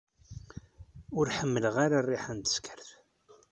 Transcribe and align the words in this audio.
Ur 1.17 1.27
ḥemmleɣ 1.37 1.75
ara 1.85 1.99
rriḥa 2.05 2.33
n 2.37 2.39
teskert. 2.41 2.89